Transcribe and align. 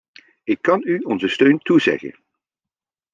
Ik 0.43 0.61
kan 0.61 0.81
u 0.83 0.99
onze 0.99 1.27
steun 1.27 1.57
toezeggen. 1.59 2.15